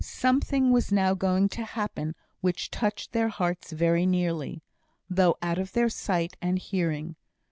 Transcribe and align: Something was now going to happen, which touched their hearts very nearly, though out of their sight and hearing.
Something 0.03 0.71
was 0.71 0.91
now 0.91 1.13
going 1.13 1.47
to 1.49 1.63
happen, 1.63 2.15
which 2.39 2.71
touched 2.71 3.11
their 3.11 3.27
hearts 3.27 3.71
very 3.71 4.07
nearly, 4.07 4.63
though 5.07 5.37
out 5.43 5.59
of 5.59 5.73
their 5.73 5.89
sight 5.89 6.35
and 6.41 6.57
hearing. 6.57 7.17